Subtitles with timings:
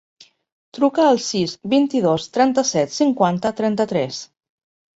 [0.77, 4.27] Truca al sis, vint-i-dos, trenta-set, cinquanta, trenta-tres.